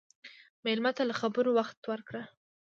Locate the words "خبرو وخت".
1.21-1.79